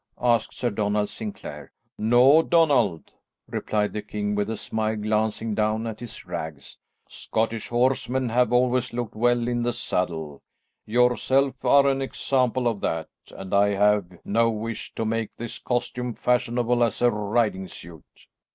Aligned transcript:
asked 0.23 0.51
Sir 0.55 0.71
Donald 0.71 1.09
Sinclair. 1.09 1.71
"No, 1.95 2.41
Donald," 2.41 3.11
replied 3.47 3.93
the 3.93 4.01
king 4.01 4.33
with 4.33 4.49
a 4.49 4.57
smile, 4.57 4.95
glancing 4.95 5.53
down 5.53 5.85
at 5.85 5.99
his 5.99 6.25
rags. 6.25 6.75
"Scottish 7.07 7.67
horsemen 7.67 8.29
have 8.29 8.51
always 8.51 8.93
looked 8.93 9.13
well 9.13 9.47
in 9.47 9.61
the 9.61 9.71
saddle; 9.71 10.41
yourself 10.87 11.63
are 11.63 11.85
an 11.85 12.01
example 12.01 12.67
of 12.67 12.81
that, 12.81 13.09
and 13.29 13.53
I 13.53 13.75
have 13.75 14.07
no 14.25 14.49
wish 14.49 14.91
to 14.95 15.05
make 15.05 15.35
this 15.37 15.59
costume 15.59 16.15
fashionable 16.15 16.83
as 16.83 17.03
a 17.03 17.11
riding 17.11 17.67
suit." 17.67 18.25